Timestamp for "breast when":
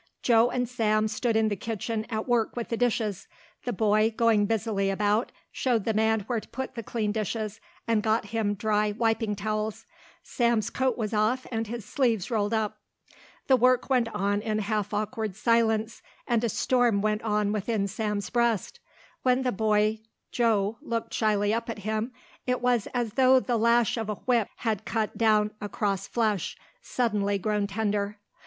18.31-19.43